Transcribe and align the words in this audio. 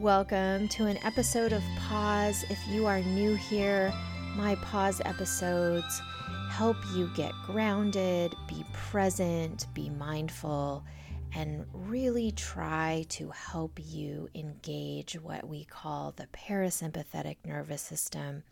Welcome 0.00 0.66
to 0.70 0.86
an 0.86 0.98
episode 1.04 1.52
of 1.52 1.62
Pause. 1.78 2.46
If 2.50 2.58
you 2.66 2.84
are 2.84 2.98
new 2.98 3.36
here, 3.36 3.94
my 4.34 4.56
pause 4.56 5.00
episodes 5.04 6.02
help 6.50 6.76
you 6.96 7.08
get 7.14 7.30
grounded, 7.46 8.34
be 8.48 8.64
present, 8.72 9.68
be 9.72 9.90
mindful, 9.90 10.82
and 11.32 11.64
really 11.72 12.32
try 12.32 13.06
to 13.10 13.30
help 13.30 13.78
you 13.80 14.28
engage 14.34 15.14
what 15.14 15.46
we 15.46 15.64
call 15.64 16.10
the 16.10 16.26
parasympathetic 16.26 17.36
nervous 17.46 17.82
system, 17.82 18.42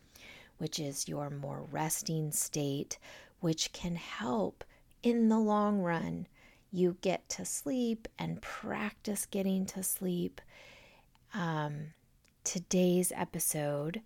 which 0.59 0.79
is 0.79 1.09
your 1.09 1.29
more 1.29 1.67
resting 1.71 2.31
state, 2.31 2.97
which 3.41 3.73
can 3.73 3.95
help 3.95 4.63
in 5.03 5.27
the 5.27 5.39
long 5.39 5.79
run 5.79 6.25
you 6.71 6.95
get 7.01 7.27
to 7.27 7.43
sleep 7.43 8.07
and 8.17 8.41
practice 8.41 9.25
getting 9.25 9.65
to 9.65 9.83
sleep. 9.83 10.39
Um, 11.33 11.93
today's 12.43 13.11
episode, 13.15 14.01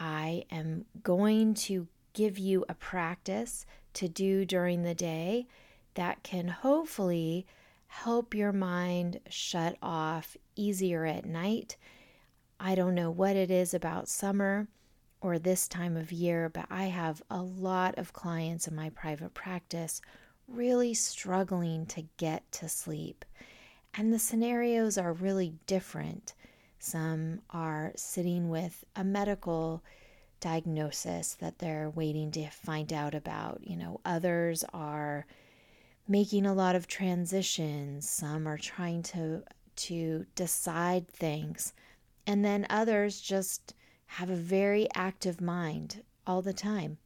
I 0.00 0.44
am 0.50 0.86
going 1.04 1.54
to 1.54 1.86
give 2.14 2.36
you 2.36 2.64
a 2.68 2.74
practice 2.74 3.64
to 3.94 4.08
do 4.08 4.44
during 4.44 4.82
the 4.82 4.94
day 4.94 5.46
that 5.94 6.24
can 6.24 6.48
hopefully 6.48 7.46
help 7.86 8.34
your 8.34 8.52
mind 8.52 9.20
shut 9.28 9.76
off 9.80 10.36
easier 10.56 11.04
at 11.04 11.24
night. 11.24 11.76
I 12.58 12.74
don't 12.74 12.96
know 12.96 13.10
what 13.10 13.36
it 13.36 13.52
is 13.52 13.72
about 13.72 14.08
summer 14.08 14.66
or 15.20 15.38
this 15.38 15.68
time 15.68 15.96
of 15.96 16.10
year, 16.10 16.48
but 16.48 16.66
I 16.70 16.84
have 16.84 17.22
a 17.30 17.40
lot 17.40 17.96
of 17.98 18.12
clients 18.12 18.66
in 18.66 18.74
my 18.74 18.90
private 18.90 19.32
practice 19.32 20.00
really 20.48 20.92
struggling 20.92 21.86
to 21.86 22.04
get 22.16 22.50
to 22.50 22.68
sleep. 22.68 23.24
And 23.94 24.12
the 24.12 24.18
scenarios 24.18 24.98
are 24.98 25.12
really 25.12 25.54
different. 25.66 26.34
Some 26.84 27.40
are 27.48 27.92
sitting 27.96 28.50
with 28.50 28.84
a 28.94 29.04
medical 29.04 29.82
diagnosis 30.38 31.32
that 31.40 31.58
they're 31.58 31.88
waiting 31.88 32.30
to 32.32 32.50
find 32.50 32.92
out 32.92 33.14
about. 33.14 33.66
You 33.66 33.78
know, 33.78 34.00
others 34.04 34.64
are 34.74 35.24
making 36.06 36.44
a 36.44 36.52
lot 36.52 36.76
of 36.76 36.86
transitions. 36.86 38.06
Some 38.06 38.46
are 38.46 38.58
trying 38.58 39.02
to 39.04 39.44
to 39.76 40.26
decide 40.34 41.08
things. 41.08 41.72
And 42.26 42.44
then 42.44 42.66
others 42.68 43.18
just 43.18 43.74
have 44.04 44.28
a 44.28 44.36
very 44.36 44.86
active 44.94 45.40
mind 45.40 46.02
all 46.26 46.42
the 46.42 46.52
time. 46.52 46.98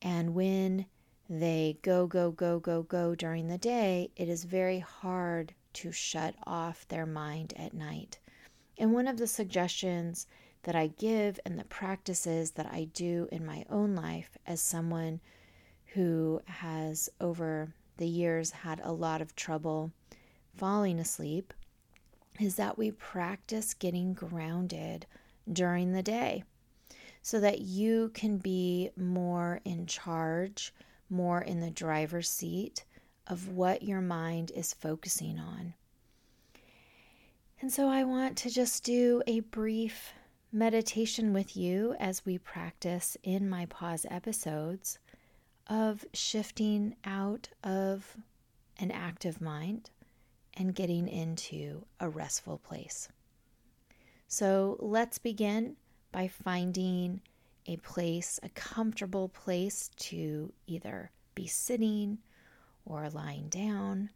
And 0.00 0.34
when 0.34 0.86
they 1.28 1.78
go, 1.82 2.06
go, 2.06 2.30
go, 2.30 2.58
go, 2.60 2.82
go 2.82 3.14
during 3.14 3.48
the 3.48 3.58
day, 3.58 4.10
it 4.16 4.30
is 4.30 4.44
very 4.44 4.78
hard 4.78 5.52
to 5.74 5.92
shut 5.92 6.34
off 6.46 6.88
their 6.88 7.04
mind 7.04 7.52
at 7.58 7.74
night. 7.74 8.20
And 8.78 8.92
one 8.92 9.08
of 9.08 9.16
the 9.16 9.26
suggestions 9.26 10.26
that 10.64 10.74
I 10.74 10.88
give 10.88 11.38
and 11.44 11.58
the 11.58 11.64
practices 11.64 12.52
that 12.52 12.66
I 12.66 12.88
do 12.92 13.28
in 13.30 13.46
my 13.46 13.64
own 13.70 13.94
life 13.94 14.36
as 14.46 14.60
someone 14.60 15.20
who 15.94 16.42
has 16.46 17.08
over 17.20 17.72
the 17.96 18.06
years 18.06 18.50
had 18.50 18.80
a 18.82 18.92
lot 18.92 19.22
of 19.22 19.34
trouble 19.34 19.92
falling 20.54 20.98
asleep 20.98 21.54
is 22.40 22.56
that 22.56 22.76
we 22.76 22.90
practice 22.90 23.74
getting 23.74 24.12
grounded 24.12 25.06
during 25.50 25.92
the 25.92 26.02
day 26.02 26.44
so 27.22 27.40
that 27.40 27.60
you 27.60 28.10
can 28.14 28.36
be 28.38 28.90
more 28.96 29.60
in 29.64 29.86
charge, 29.86 30.74
more 31.08 31.40
in 31.40 31.60
the 31.60 31.70
driver's 31.70 32.28
seat 32.28 32.84
of 33.26 33.48
what 33.48 33.82
your 33.82 34.00
mind 34.00 34.52
is 34.54 34.74
focusing 34.74 35.38
on. 35.38 35.74
And 37.60 37.72
so 37.72 37.88
I 37.88 38.04
want 38.04 38.36
to 38.38 38.50
just 38.50 38.84
do 38.84 39.22
a 39.26 39.40
brief 39.40 40.12
meditation 40.52 41.32
with 41.32 41.56
you 41.56 41.96
as 41.98 42.24
we 42.24 42.38
practice 42.38 43.16
in 43.22 43.48
my 43.48 43.66
pause 43.66 44.04
episodes 44.10 44.98
of 45.66 46.04
shifting 46.12 46.96
out 47.04 47.48
of 47.64 48.16
an 48.78 48.90
active 48.90 49.40
mind 49.40 49.90
and 50.54 50.74
getting 50.74 51.08
into 51.08 51.84
a 51.98 52.08
restful 52.08 52.58
place. 52.58 53.08
So 54.28 54.76
let's 54.80 55.18
begin 55.18 55.76
by 56.12 56.28
finding 56.28 57.20
a 57.66 57.76
place, 57.78 58.38
a 58.42 58.48
comfortable 58.50 59.28
place 59.28 59.90
to 59.96 60.52
either 60.66 61.10
be 61.34 61.46
sitting 61.46 62.18
or 62.84 63.08
lying 63.10 63.48
down. 63.48 64.10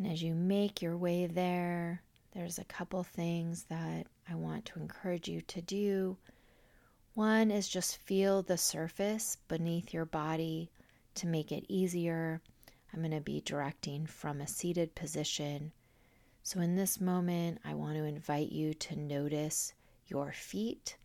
And 0.00 0.10
as 0.10 0.20
you 0.20 0.34
make 0.34 0.82
your 0.82 0.96
way 0.96 1.26
there, 1.26 2.02
there's 2.32 2.58
a 2.58 2.64
couple 2.64 3.04
things 3.04 3.66
that 3.66 4.08
I 4.28 4.34
want 4.34 4.64
to 4.64 4.80
encourage 4.80 5.28
you 5.28 5.42
to 5.42 5.62
do. 5.62 6.16
One 7.14 7.52
is 7.52 7.68
just 7.68 7.98
feel 7.98 8.42
the 8.42 8.58
surface 8.58 9.36
beneath 9.46 9.94
your 9.94 10.06
body 10.06 10.72
to 11.14 11.28
make 11.28 11.52
it 11.52 11.66
easier. 11.68 12.40
I'm 12.92 12.98
going 12.98 13.12
to 13.12 13.20
be 13.20 13.40
directing 13.42 14.06
from 14.06 14.40
a 14.40 14.48
seated 14.48 14.96
position 14.96 15.70
so, 16.42 16.60
in 16.60 16.74
this 16.74 17.00
moment, 17.00 17.60
I 17.64 17.74
want 17.74 17.96
to 17.96 18.04
invite 18.04 18.50
you 18.50 18.72
to 18.74 18.96
notice 18.96 19.74
your 20.06 20.32
feet. 20.32 20.96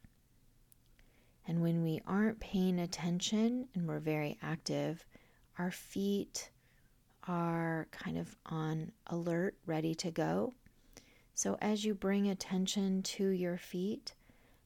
And 1.45 1.61
when 1.61 1.83
we 1.83 2.01
aren't 2.07 2.39
paying 2.39 2.79
attention 2.79 3.67
and 3.75 3.87
we're 3.87 3.99
very 3.99 4.37
active, 4.41 5.05
our 5.59 5.71
feet 5.71 6.49
are 7.27 7.87
kind 7.91 8.17
of 8.17 8.35
on 8.45 8.91
alert, 9.07 9.55
ready 9.65 9.95
to 9.95 10.11
go. 10.11 10.53
So, 11.33 11.57
as 11.61 11.83
you 11.83 11.93
bring 11.93 12.27
attention 12.27 13.03
to 13.03 13.27
your 13.27 13.57
feet, 13.57 14.13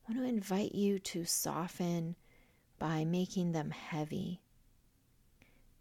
I 0.08 0.12
want 0.12 0.24
to 0.24 0.30
invite 0.30 0.76
you 0.76 1.00
to 1.00 1.26
soften 1.26 2.16
by 2.78 3.06
making 3.06 3.52
them 3.52 3.72
heavy 3.72 4.42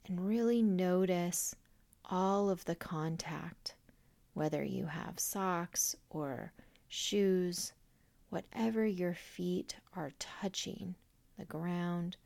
and 0.06 0.26
really 0.26 0.62
notice 0.62 1.54
all 2.04 2.48
of 2.48 2.64
the 2.64 2.74
contact 2.74 3.74
whether 4.32 4.62
you 4.62 4.86
have 4.86 5.18
socks 5.18 5.96
or 6.10 6.52
shoes, 6.88 7.72
whatever 8.30 8.86
your 8.86 9.14
feet 9.14 9.74
are 9.96 10.12
touching 10.18 10.94
the 11.38 11.44
ground, 11.44 12.16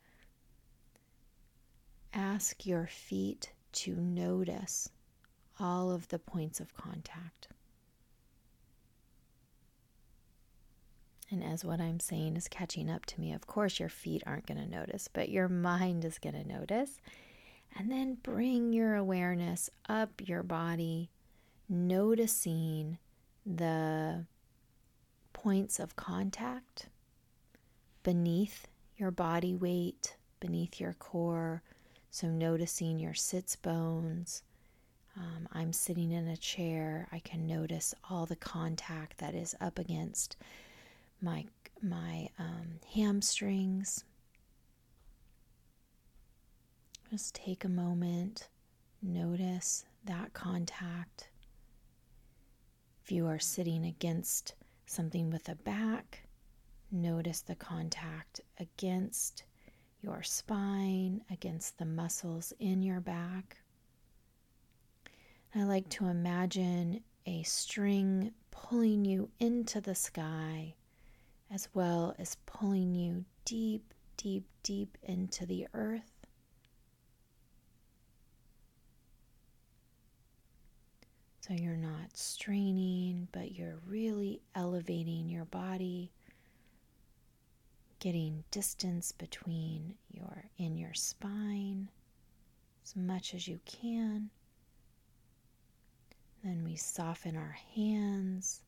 ask 2.13 2.65
your 2.65 2.85
feet 2.87 3.51
to 3.73 3.95
notice 3.95 4.89
all 5.59 5.91
of 5.91 6.07
the 6.07 6.19
points 6.19 6.59
of 6.59 6.73
contact. 6.73 7.47
And 11.31 11.43
as 11.43 11.65
what 11.65 11.79
I'm 11.81 11.99
saying 11.99 12.35
is 12.35 12.47
catching 12.47 12.89
up 12.89 13.05
to 13.07 13.19
me, 13.19 13.33
of 13.33 13.47
course, 13.47 13.79
your 13.79 13.89
feet 13.89 14.21
aren't 14.25 14.45
going 14.45 14.59
to 14.59 14.69
notice, 14.69 15.07
but 15.07 15.29
your 15.29 15.49
mind 15.49 16.05
is 16.05 16.19
going 16.19 16.35
to 16.35 16.47
notice. 16.47 16.99
And 17.75 17.91
then 17.91 18.17
bring 18.21 18.71
your 18.71 18.95
awareness 18.95 19.69
up 19.89 20.21
your 20.23 20.43
body 20.43 21.09
noticing 21.67 22.99
the 23.45 24.25
points 25.33 25.79
of 25.79 25.95
contact 25.95 26.87
beneath 28.03 28.67
your 28.97 29.09
body 29.11 29.55
weight, 29.55 30.17
beneath 30.39 30.79
your 30.79 30.93
core. 30.93 31.63
So, 32.13 32.27
noticing 32.27 32.99
your 32.99 33.15
sits 33.15 33.55
bones. 33.55 34.43
Um, 35.17 35.47
I'm 35.51 35.73
sitting 35.73 36.11
in 36.11 36.27
a 36.27 36.37
chair. 36.37 37.07
I 37.11 37.17
can 37.17 37.47
notice 37.47 37.95
all 38.07 38.27
the 38.27 38.35
contact 38.35 39.17
that 39.17 39.33
is 39.33 39.55
up 39.59 39.79
against 39.79 40.37
my 41.23 41.45
my 41.81 42.29
um, 42.37 42.79
hamstrings. 42.93 44.03
Just 47.09 47.33
take 47.33 47.65
a 47.65 47.69
moment, 47.69 48.47
notice 49.01 49.85
that 50.05 50.33
contact. 50.33 51.29
If 53.03 53.11
you 53.11 53.25
are 53.25 53.39
sitting 53.39 53.85
against 53.85 54.53
something 54.85 55.31
with 55.31 55.49
a 55.49 55.55
back, 55.55 56.27
notice 56.91 57.41
the 57.41 57.55
contact 57.55 58.39
against 58.59 59.45
your 60.03 60.21
spine, 60.21 61.21
against 61.31 61.77
the 61.77 61.85
muscles 61.85 62.53
in 62.59 62.83
your 62.83 62.99
back. 62.99 63.57
I 65.55 65.63
like 65.63 65.87
to 65.89 66.07
imagine 66.07 67.01
a 67.25 67.41
string 67.43 68.31
pulling 68.51 69.05
you 69.05 69.29
into 69.39 69.79
the 69.79 69.95
sky 69.95 70.75
as 71.51 71.69
well 71.73 72.15
as 72.19 72.35
pulling 72.45 72.95
you 72.95 73.23
deep, 73.45 73.93
deep, 74.17 74.45
deep 74.63 74.97
into 75.03 75.45
the 75.45 75.67
earth. 75.73 76.11
So 81.41 81.53
you're 81.53 81.75
not 81.75 82.15
straining, 82.15 83.27
but 83.31 83.51
you're 83.51 83.79
really 83.85 84.41
elevating 84.55 85.29
your 85.29 85.45
body, 85.45 86.11
getting 88.03 88.43
distance 88.51 89.13
between 89.13 89.95
your 90.11 90.43
in 90.57 90.75
your 90.75 90.93
spine 90.93 91.87
as 92.83 92.97
much 92.97 93.33
as 93.33 93.47
you 93.47 93.57
can. 93.65 94.29
Then 96.43 96.65
we 96.65 96.75
soften 96.75 97.37
our 97.37 97.57
hands, 97.73 98.59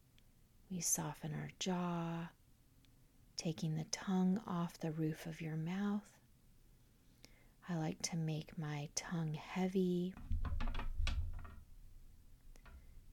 we 0.72 0.80
soften 0.80 1.34
our 1.34 1.50
jaw, 1.60 2.30
taking 3.36 3.76
the 3.76 3.84
tongue 3.92 4.40
off 4.48 4.80
the 4.80 4.94
roof 4.94 5.26
of 5.26 5.42
your 5.42 5.58
mouth. 5.58 6.18
I 7.68 7.76
like 7.76 8.02
to 8.04 8.16
make 8.16 8.58
my 8.58 8.88
tongue 8.96 9.34
heavy. 9.34 10.14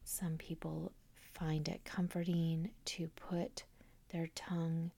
Some 0.04 0.36
people 0.38 0.92
find 1.34 1.66
it 1.66 1.80
comforting 1.84 2.70
to 2.84 3.08
put 3.16 3.64
their 4.12 4.28
tongue 4.36 4.92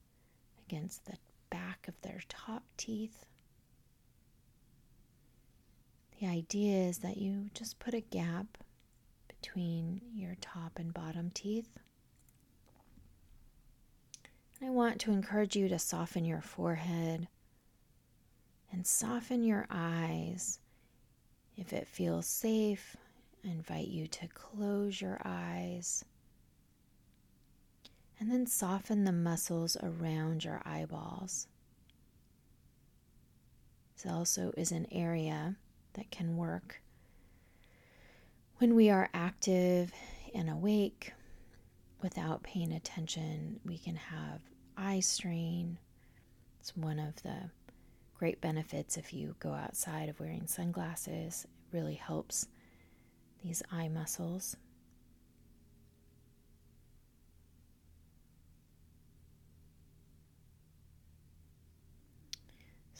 against 0.67 1.05
the 1.07 1.17
back 1.51 1.87
of 1.89 2.01
their 2.03 2.21
top 2.29 2.63
teeth. 2.77 3.25
The 6.21 6.27
idea 6.27 6.89
is 6.89 6.99
that 6.99 7.17
you 7.19 7.51
just 7.55 7.79
put 7.79 7.95
a 7.95 8.01
gap 8.01 8.59
between 9.29 10.01
your 10.15 10.37
top 10.41 10.79
and 10.79 10.95
bottom 10.95 11.31
teeth. 11.35 11.79
I 14.63 14.71
want 14.71 15.01
to 15.03 15.13
encourage 15.13 15.57
you 15.57 15.69
to 15.69 15.79
soften 15.79 16.25
your 16.25 16.41
forehead 16.41 17.29
and 18.73 18.87
soften 18.87 19.45
your 19.45 19.67
eyes. 19.71 20.61
If 21.57 21.73
it 21.73 21.87
feels 21.87 22.27
safe, 22.27 22.97
I 23.45 23.49
invite 23.49 23.89
you 23.89 24.07
to 24.07 24.29
close 24.29 25.01
your 25.01 25.21
eyes 25.25 26.05
and 28.25 28.33
then 28.33 28.47
soften 28.47 29.05
the 29.05 29.13
muscles 29.13 29.77
around 29.83 30.45
your 30.45 30.63
eyeballs. 30.65 31.47
This 33.93 34.11
also 34.11 34.51
is 34.57 34.73
an 34.73 34.87
area 34.91 35.57
that 35.93 36.11
can 36.11 36.39
work 36.39 36.81
when 38.57 38.75
we 38.75 38.89
are 38.89 39.11
active 39.13 39.93
and 40.35 40.49
awake 40.49 41.13
without 42.01 42.43
paying 42.43 42.73
attention. 42.73 43.61
We 43.63 43.77
can 43.77 43.97
have 43.97 44.41
eye 44.75 45.01
strain. 45.01 45.77
It's 46.61 46.75
one 46.75 46.99
of 46.99 47.23
the 47.25 47.51
great 48.19 48.41
benefits 48.41 48.97
if 48.97 49.13
you 49.13 49.37
go 49.39 49.53
outside 49.53 50.09
of 50.09 50.19
wearing 50.19 50.47
sunglasses. 50.47 51.45
It 51.45 51.77
really 51.77 51.97
helps 51.97 52.47
these 53.43 53.63
eye 53.71 53.89
muscles. 53.89 54.57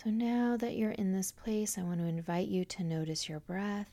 So 0.05 0.11
now 0.11 0.59
that 0.59 0.77
you're 0.77 0.91
in 0.91 1.15
this 1.15 1.33
place, 1.33 1.79
I 1.79 1.83
want 1.83 1.99
to 2.01 2.07
invite 2.07 2.49
you 2.49 2.67
to 2.67 2.85
notice 2.85 3.27
your 3.27 3.41
breath. 3.41 3.89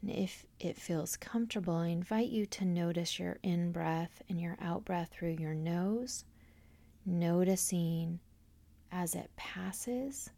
And 0.00 0.12
if 0.12 0.46
it 0.60 0.76
feels 0.76 1.16
comfortable, 1.16 1.74
I 1.74 1.88
invite 1.88 2.28
you 2.28 2.46
to 2.46 2.64
notice 2.64 3.18
your 3.18 3.38
in 3.42 3.72
breath 3.72 4.22
and 4.28 4.40
your 4.40 4.56
out 4.60 4.84
breath 4.84 5.10
through 5.10 5.36
your 5.40 5.54
nose, 5.54 6.24
noticing 7.04 8.20
as 8.92 9.16
it 9.16 9.28
passes. 9.34 10.30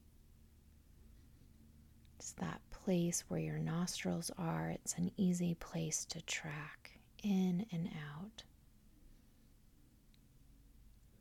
It's 2.18 2.32
that 2.32 2.62
place 2.70 3.22
where 3.28 3.40
your 3.40 3.58
nostrils 3.58 4.30
are. 4.38 4.70
It's 4.70 4.94
an 4.94 5.10
easy 5.18 5.56
place 5.60 6.06
to 6.06 6.22
track 6.22 7.00
in 7.22 7.66
and 7.70 7.90
out. 8.14 8.44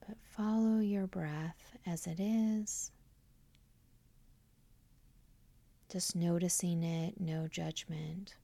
But 0.07 0.15
follow 0.35 0.79
your 0.79 1.07
breath 1.07 1.77
as 1.85 2.07
it 2.07 2.19
is. 2.19 2.91
Just 5.89 6.15
noticing 6.15 6.83
it, 6.83 7.19
no 7.19 7.47
judgment. 7.47 8.35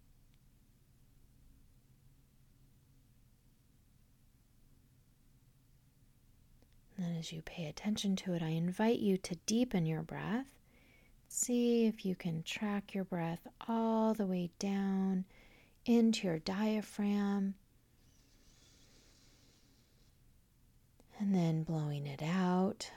And 6.95 7.05
then, 7.05 7.15
as 7.17 7.33
you 7.33 7.41
pay 7.41 7.65
attention 7.65 8.15
to 8.17 8.33
it, 8.33 8.43
I 8.43 8.49
invite 8.49 8.99
you 8.99 9.17
to 9.17 9.35
deepen 9.47 9.85
your 9.85 10.03
breath. 10.03 10.45
See 11.27 11.87
if 11.87 12.05
you 12.05 12.15
can 12.15 12.43
track 12.43 12.93
your 12.93 13.05
breath 13.05 13.47
all 13.67 14.13
the 14.13 14.27
way 14.27 14.51
down 14.59 15.25
into 15.85 16.27
your 16.27 16.39
diaphragm. 16.39 17.55
And 21.21 21.35
then 21.35 21.61
blowing 21.61 22.07
it 22.07 22.23
out. 22.23 22.89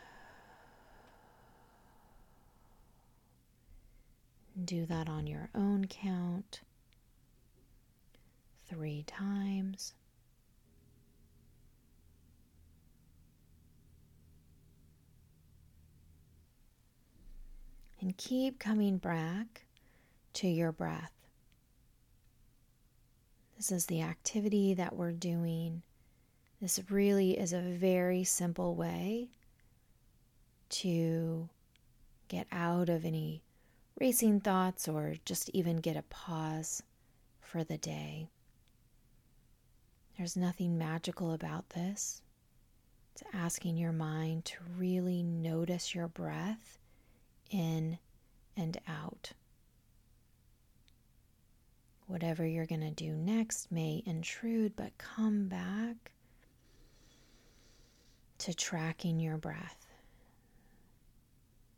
Do 4.64 4.86
that 4.86 5.10
on 5.10 5.26
your 5.26 5.50
own 5.54 5.84
count 5.84 6.62
three 8.66 9.04
times. 9.06 9.92
And 18.00 18.16
keep 18.16 18.58
coming 18.58 18.96
back 18.96 19.66
to 20.32 20.48
your 20.48 20.72
breath. 20.72 21.12
This 23.58 23.70
is 23.70 23.84
the 23.84 24.00
activity 24.00 24.72
that 24.72 24.96
we're 24.96 25.12
doing. 25.12 25.82
This 26.64 26.80
really 26.88 27.38
is 27.38 27.52
a 27.52 27.60
very 27.60 28.24
simple 28.24 28.74
way 28.74 29.28
to 30.70 31.50
get 32.28 32.46
out 32.50 32.88
of 32.88 33.04
any 33.04 33.42
racing 34.00 34.40
thoughts 34.40 34.88
or 34.88 35.16
just 35.26 35.50
even 35.50 35.76
get 35.76 35.94
a 35.94 36.04
pause 36.04 36.82
for 37.38 37.64
the 37.64 37.76
day. 37.76 38.30
There's 40.16 40.38
nothing 40.38 40.78
magical 40.78 41.34
about 41.34 41.68
this. 41.68 42.22
It's 43.12 43.24
asking 43.34 43.76
your 43.76 43.92
mind 43.92 44.46
to 44.46 44.56
really 44.78 45.22
notice 45.22 45.94
your 45.94 46.08
breath 46.08 46.78
in 47.50 47.98
and 48.56 48.80
out. 48.88 49.32
Whatever 52.06 52.46
you're 52.46 52.64
going 52.64 52.80
to 52.80 52.90
do 52.90 53.12
next 53.12 53.70
may 53.70 54.02
intrude, 54.06 54.76
but 54.76 54.96
come 54.96 55.46
back 55.46 56.12
to 58.44 58.52
tracking 58.52 59.18
your 59.18 59.38
breath. 59.38 59.86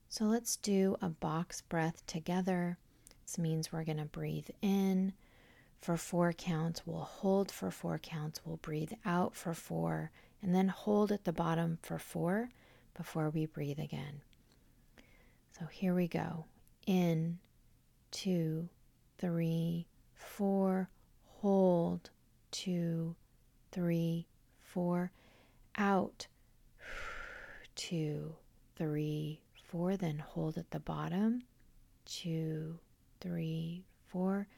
So 0.09 0.25
let's 0.25 0.57
do 0.57 0.97
a 1.01 1.09
box 1.09 1.61
breath 1.61 2.05
together. 2.09 2.77
This 3.25 3.39
means 3.39 3.71
we're 3.71 3.85
going 3.85 3.99
to 3.99 4.05
breathe 4.05 4.49
in 4.61 5.13
for 5.81 5.97
four 5.97 6.33
counts. 6.33 6.85
We'll 6.85 7.03
hold 7.03 7.53
for 7.53 7.71
four 7.71 7.99
counts. 7.99 8.41
We'll 8.45 8.57
breathe 8.57 8.91
out 9.05 9.37
for 9.37 9.55
four 9.55 10.11
and 10.43 10.53
then 10.53 10.67
hold 10.67 11.13
at 11.13 11.23
the 11.23 11.33
bottom 11.33 11.79
for 11.83 12.01
four 12.01 12.51
before 12.97 13.31
we 13.31 13.47
breathe 13.47 13.79
again. 13.79 14.23
So 15.57 15.67
here 15.67 15.95
we 15.95 16.09
go. 16.09 16.47
In, 16.85 17.39
two, 18.11 18.69
three, 19.19 19.87
four. 20.17 20.89
Hold, 21.43 22.11
two, 22.51 23.15
three, 23.71 24.27
four. 24.61 25.13
Out, 25.79 26.27
two, 27.77 28.35
three, 28.77 29.41
four, 29.69 29.97
then 29.97 30.19
hold 30.19 30.59
at 30.59 30.71
the 30.71 30.81
bottom. 30.81 31.43
Two, 32.05 32.79
three, 33.21 33.85
four. 34.09 34.49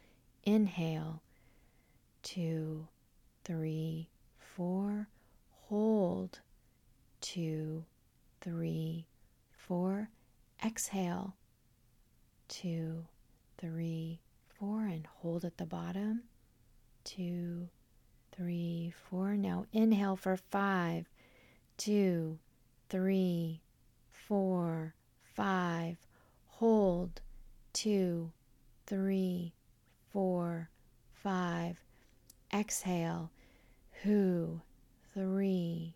Inhale. 0.45 1.23
Two, 2.23 2.89
three, 3.45 4.09
four. 4.39 5.09
Hold. 5.69 6.41
Two, 7.21 7.85
three, 8.41 9.07
four. 9.53 10.09
Exhale. 10.65 11.35
Two, 12.49 13.05
three, 13.59 14.21
four. 14.59 14.87
And 14.87 15.07
hold 15.21 15.45
at 15.45 15.59
the 15.59 15.67
bottom. 15.67 16.23
Two, 17.05 17.69
three, 18.33 18.95
four. 19.11 19.35
Now 19.35 19.67
inhale 19.73 20.17
for 20.17 20.37
five, 20.37 21.07
two, 21.77 22.39
three, 22.89 23.61
four, 24.11 24.95
five, 25.35 25.97
hold, 26.47 27.21
two, 27.73 28.33
three, 28.87 29.53
four, 30.13 30.71
five, 31.13 31.83
exhale, 32.53 33.31
who, 34.03 34.61
three, 35.15 35.95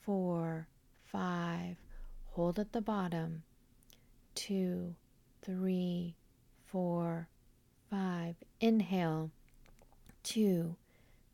four, 0.00 0.68
five, 1.04 1.76
hold 2.32 2.58
at 2.58 2.72
the 2.72 2.80
bottom, 2.80 3.42
two, 4.34 4.94
three, 5.42 6.14
four, 6.66 7.28
five, 7.88 8.34
inhale, 8.60 9.30
two, 10.22 10.76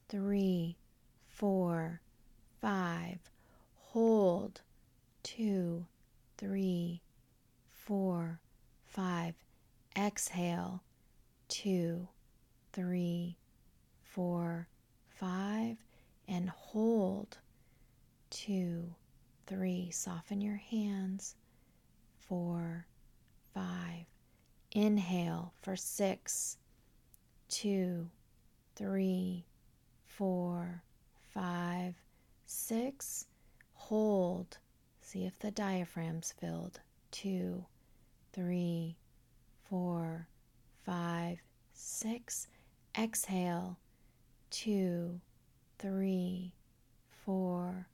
three, 0.09 0.77
four, 1.29 2.01
five, 2.61 3.19
hold, 3.93 4.61
two, 5.23 5.87
three, 6.39 7.03
four, 7.73 8.41
five. 8.85 9.35
Exhale, 9.97 10.83
two, 11.49 12.09
three, 12.73 13.37
four, 14.03 14.69
five, 15.09 15.77
and 16.27 16.49
hold. 16.49 17.39
Two, 18.31 18.95
three, 19.47 19.91
soften 19.91 20.41
your 20.41 20.57
hands. 20.57 21.37
Four, 22.21 22.87
five. 23.53 24.07
Inhale 24.71 25.53
for 25.61 25.77
six, 25.77 26.57
two, 27.51 28.09
three, 28.75 29.45
four, 30.07 30.83
five, 31.35 31.95
six. 32.47 33.27
Hold. 33.75 34.59
See 35.13 35.27
if 35.27 35.39
the 35.39 35.51
diaphragm's 35.51 36.33
filled. 36.33 36.81
Two, 37.11 37.67
three, 38.33 38.97
four, 39.69 40.27
five, 40.87 41.39
six. 41.75 42.49
Exhale. 42.99 43.77
Two, 44.49 45.21
three, 45.79 46.55
four, 47.27 47.89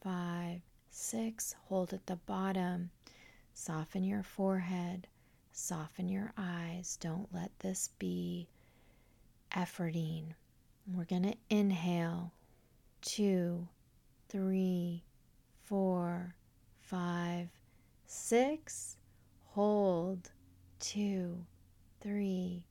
five, 0.00 0.60
six. 0.90 1.56
Hold 1.64 1.92
at 1.92 2.06
the 2.06 2.14
bottom. 2.14 2.90
Soften 3.52 4.04
your 4.04 4.22
forehead. 4.22 5.08
Soften 5.50 6.08
your 6.08 6.32
eyes. 6.38 6.96
Don't 7.00 7.34
let 7.34 7.50
this 7.58 7.90
be 7.98 8.46
efforting. 9.50 10.34
We're 10.86 11.02
going 11.02 11.24
to 11.24 11.34
inhale. 11.48 12.30
Two, 13.02 13.66
three, 14.28 15.02
four, 15.64 16.36
five, 16.90 17.48
six. 18.06 18.96
Hold. 19.50 20.30
Two, 20.80 21.44
three, 22.00 22.64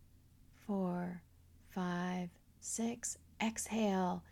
four, 0.67 1.21
five, 1.69 2.29
six. 2.59 3.17
Exhale. 3.41 4.23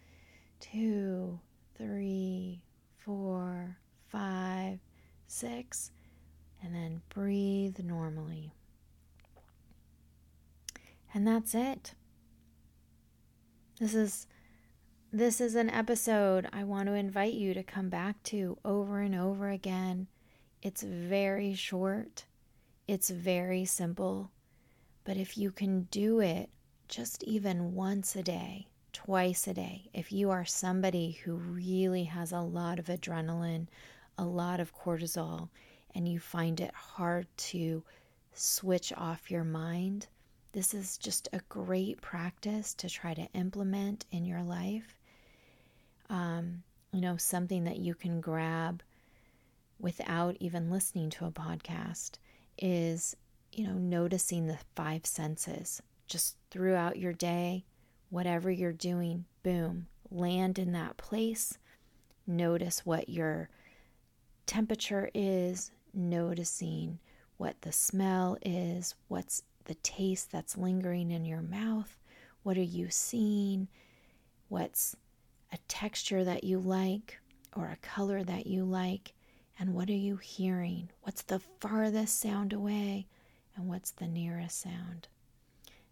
Two, 0.60 1.40
three, 1.78 2.62
four, 2.98 3.78
five, 4.08 4.80
six. 5.28 5.92
And 6.62 6.76
then 6.76 7.02
breathe 7.10 7.80
normally. 7.80 8.52
And 11.14 11.26
that's 11.26 11.56
it. 11.56 11.94
This 13.80 13.94
is 13.94 14.28
this 15.14 15.40
is 15.40 15.56
an 15.56 15.70
episode 15.70 16.50
I 16.52 16.66
want 16.66 16.88
to 16.88 16.94
invite 16.94 17.34
you 17.34 17.54
to 17.54 17.64
come 17.64 17.88
back 17.88 18.22
to 18.24 18.58
over 18.66 19.00
and 19.00 19.16
over 19.16 19.50
again. 19.50 20.08
It's 20.62 20.84
very 20.84 21.54
short. 21.54 22.26
It's 22.90 23.10
very 23.10 23.64
simple. 23.64 24.32
But 25.06 25.16
if 25.16 25.38
you 25.38 25.52
can 25.52 25.84
do 25.92 26.20
it 26.20 26.50
just 26.90 27.24
even 27.24 27.74
once 27.74 28.18
a 28.18 28.24
day, 28.24 28.68
twice 28.92 29.48
a 29.48 29.54
day, 29.54 29.90
if 29.94 30.12
you 30.12 30.30
are 30.30 30.44
somebody 30.44 31.12
who 31.24 31.36
really 31.36 32.04
has 32.04 32.34
a 32.34 32.42
lot 32.42 32.78
of 32.78 32.88
adrenaline, 32.88 33.68
a 34.18 34.26
lot 34.26 34.60
of 34.60 34.76
cortisol, 34.76 35.48
and 35.96 36.08
you 36.08 36.20
find 36.20 36.60
it 36.60 36.74
hard 36.74 37.28
to 37.38 37.82
switch 38.34 38.92
off 38.98 39.32
your 39.32 39.46
mind, 39.46 40.08
this 40.52 40.74
is 40.74 40.98
just 40.98 41.30
a 41.32 41.40
great 41.48 42.02
practice 42.02 42.74
to 42.74 42.90
try 42.90 43.14
to 43.14 43.32
implement 43.34 44.06
in 44.12 44.26
your 44.26 44.44
life. 44.44 44.97
You 46.98 47.02
know, 47.02 47.18
something 47.18 47.66
that 47.66 47.78
you 47.78 47.94
can 47.94 48.22
grab 48.22 48.82
without 49.78 50.36
even 50.40 50.72
listening 50.72 51.12
to 51.12 51.26
a 51.26 51.32
podcast 51.32 52.14
is, 52.58 53.16
you 53.52 53.68
know, 53.68 53.76
noticing 53.76 54.48
the 54.48 54.58
five 54.76 55.06
senses 55.06 55.80
just 56.08 56.38
throughout 56.50 56.98
your 56.98 57.14
day, 57.14 57.66
whatever 58.10 58.50
you're 58.50 58.74
doing, 58.74 59.26
boom, 59.44 59.86
land 60.10 60.58
in 60.58 60.72
that 60.72 60.98
place. 60.98 61.60
Notice 62.26 62.84
what 62.84 63.10
your 63.10 63.52
temperature 64.48 65.12
is, 65.14 65.70
noticing 65.94 66.98
what 67.38 67.62
the 67.62 67.72
smell 67.72 68.40
is, 68.42 68.96
what's 69.08 69.44
the 69.66 69.76
taste 69.76 70.32
that's 70.32 70.58
lingering 70.58 71.12
in 71.12 71.26
your 71.26 71.44
mouth, 71.44 71.96
what 72.42 72.58
are 72.58 72.62
you 72.64 72.88
seeing, 72.90 73.68
what's 74.48 74.96
a 75.52 75.58
texture 75.68 76.24
that 76.24 76.44
you 76.44 76.60
like 76.60 77.20
or 77.56 77.68
a 77.68 77.88
color 77.88 78.24
that 78.24 78.48
you 78.48 78.64
like, 78.64 79.14
and 79.60 79.74
what 79.74 79.90
are 79.90 79.94
you 79.94 80.18
hearing? 80.18 80.90
What's 81.02 81.24
the 81.24 81.40
farthest 81.40 82.20
sound 82.20 82.54
away, 82.54 83.08
and 83.56 83.68
what's 83.68 83.92
the 83.92 84.08
nearest 84.08 84.62
sound? 84.62 85.08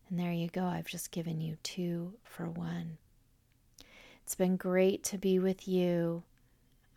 And 0.10 0.20
there 0.20 0.32
you 0.32 0.50
go. 0.50 0.66
I've 0.66 0.88
just 0.88 1.12
given 1.12 1.42
you 1.42 1.58
two 1.64 2.14
for 2.24 2.48
one. 2.48 2.98
It's 4.24 4.36
been 4.36 4.58
great 4.58 5.04
to 5.06 5.18
be 5.18 5.40
with 5.40 5.68
you. 5.68 6.24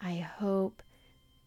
I 0.00 0.16
hope 0.16 0.82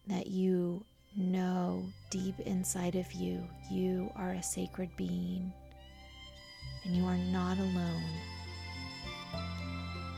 that 0.06 0.26
you 0.26 0.84
know 1.16 1.84
deep 2.10 2.38
inside 2.40 2.96
of 2.96 3.12
you, 3.12 3.46
you 3.70 4.10
are 4.16 4.32
a 4.32 4.42
sacred 4.42 4.90
being 4.96 5.52
and 6.84 6.96
you 6.96 7.04
are 7.04 7.16
not 7.16 7.58
alone. 7.58 8.02